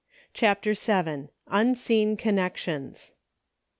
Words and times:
CHAPTER 0.33 0.73
VII. 0.73 1.27
UNSEEN 1.49 2.17
CONNECTIONS. 2.17 3.13